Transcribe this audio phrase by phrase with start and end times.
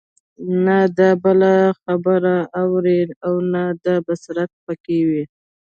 [0.65, 1.41] نه د بل
[1.81, 5.23] خبره اوري او نه دا بصيرت په كي وي